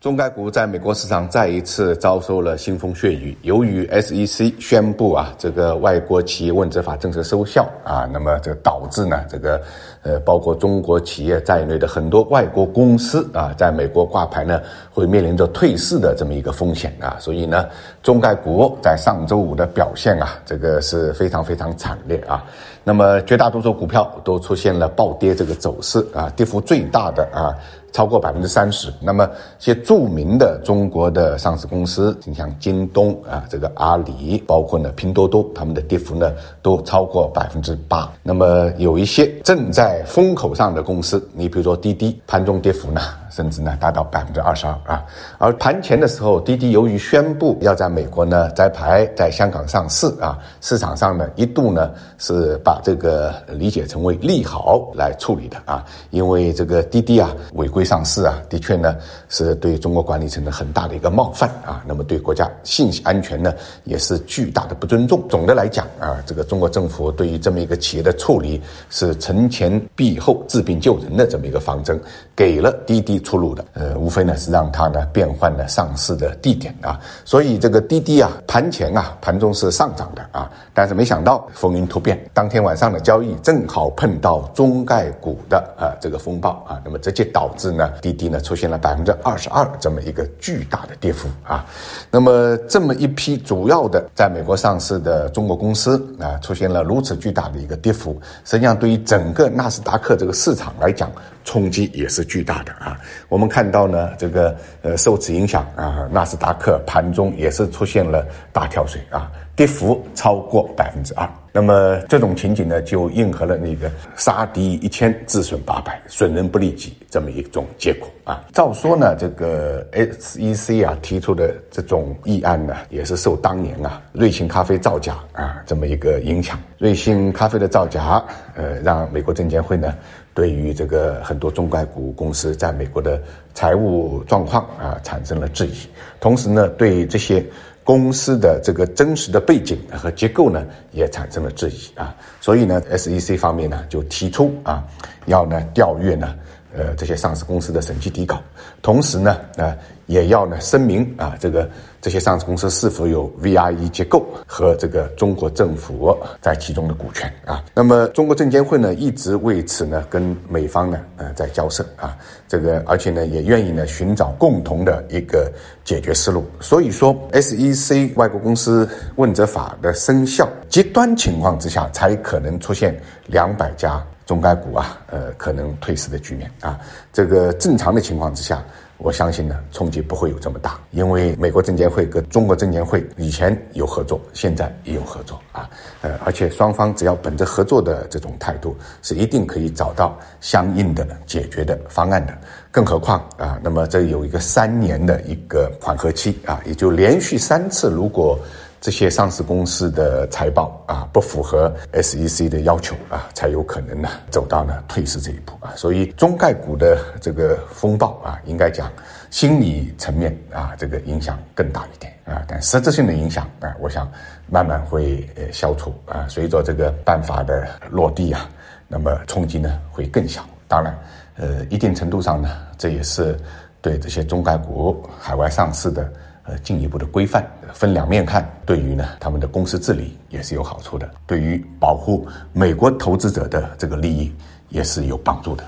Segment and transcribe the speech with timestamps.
[0.00, 3.36] 中概股在美国市场再一次遭受了腥风血雨。
[3.42, 9.60] 由于 SEC 宣布啊，这个外国企业问责法政策收效啊，那么这导致呢，这个
[10.00, 17.18] 呃，包括中国企业在内的很多外国公司啊，在美国挂牌呢，会面临着退市的这么一个风险啊。
[17.20, 17.66] 所以呢，
[18.02, 22.42] 中概股在上周五的表现啊，这个是非常非常惨烈啊。
[22.82, 27.52] 那么绝大多数股票都出现了暴跌这个走势啊，跌幅最大的啊。
[27.92, 36.32] 超过百分之三十，那么一些著名的中国的上市公司，你像京东啊，这个阿里，包括呢拼多多，他们的跌幅呢
[36.62, 38.10] 都超过百分之八。
[38.22, 43.00] 那么有一些正在风口上的公司，你比如说滴滴，盘中跌幅呢？
[43.30, 45.04] 甚至呢达到百分之二十二啊，
[45.38, 58.96] 而盘前的时候，滴滴由于宣布要在美国呢摘牌，在香港上市啊，市场上呢一度呢是把这个理解成为利好来处理的啊，因为这个滴滴啊违规上市啊，的确呢
[59.28, 65.22] 是对中国管理层的很大的一个冒犯啊，那么对国家信息安全呢也是巨大的不尊重。
[65.28, 71.96] 总的来讲啊，这个中国政府对于这么一个企业的处理是承前避后、治病救人的这么一个方针，
[72.34, 73.19] 给了滴滴。
[73.20, 91.64] 出路的，呃，无非呢是让它呢变换了上市的地点啊，所以这个滴滴啊，盘前啊，盘中是上涨的啊，但是没想到风云突变，当天晚上的交易正好碰到中概股的啊这个风暴啊，那么直接导致呢滴滴呢出现了百分之二十二这么一个巨大的跌幅啊，
[92.10, 101.10] 那么这么一批主要的在美国上市的中国公司啊，出现了如此巨大的一个跌幅，实际上对于整个纳斯达克这个市场来讲，
[101.50, 102.96] 冲击也是巨大的啊。
[103.28, 111.28] 我们看到呢，这个呃受此影响啊，纳斯达克盘中也是出现了大跳水啊，跌幅超过百分之二。
[111.52, 118.44] 那么这种情景呢，就应和了那个杀敌一千，自损八百，损人不利己这么一种结果啊。
[118.52, 126.56] 照说呢，这个 SEC 啊提出的这种议案呢，也是受当年啊瑞幸咖啡造假啊这么一个影响。
[126.78, 128.22] 瑞幸咖啡的造假，
[128.54, 129.92] 呃，让美国证监会呢。
[130.32, 133.20] 对于这个很多中概股公司在美国的
[133.52, 135.72] 财务状况啊，产生了质疑。
[136.20, 137.44] 同时呢，对这些
[137.82, 142.14] 公司的这个真实的背景和结构呢，也产生了质疑啊。
[142.40, 144.84] 所以呢，SEC 方面呢就提出啊，
[145.26, 146.34] 要呢调阅呢，
[146.76, 148.42] 呃，这些上市公司的审计底稿，
[148.82, 149.76] 同时呢，呃。
[150.10, 151.70] 也要呢声明啊，这个
[152.00, 157.64] 这些上市公司是否有 VIE 结构和这个中国政府在其中的股权啊？
[157.72, 162.18] 那么中国证监会呢一直为此呢跟美方呢呃在交涉啊，
[162.48, 165.48] 这个而且呢也愿意呢寻找共同的一个
[165.84, 166.44] 解决思路。
[166.58, 176.78] 所以说 SEC 外国公司问责法的生效，极端情况之下才可能出现两百家中概股啊呃可能退市的局面啊。
[177.12, 178.62] 这个正常的情况之下。
[179.02, 185.70] 我相信呢，冲击不会有这么大，因为美国证监会跟中国证监会以前有合作，现在也有合作啊，
[186.02, 192.36] 呃，而且双方只要本着合作的这种态度，是一定可以找到相应的解决的方案的。
[192.70, 198.38] 更何况啊，那么这有一个三年的一个缓和期啊，也就连续三次，如果。
[198.80, 205.74] 这些上市公司的财报啊不符合 SEC 的要求啊，才有可能呢走到呢退市这一步啊。
[205.76, 208.90] 所以中概股的这个风暴啊，应该讲
[209.30, 214.10] 心理层面啊这个影响更大一点啊，但实质性的影响啊，我想
[214.48, 216.26] 慢慢会呃消除啊。
[216.26, 218.48] 随着这个办法的落地啊，
[218.88, 220.42] 那么冲击呢会更小。
[220.66, 220.98] 当然，
[221.36, 222.48] 呃，一定程度上呢，
[222.78, 223.38] 这也是
[223.82, 226.10] 对这些中概股海外上市的。
[226.44, 234.32] 呃，进一步的规范，分两面看，对于呢他们的公司治理也是有好处的，对于保护美国投资者的这个利益
[234.70, 235.64] 也是有帮助的。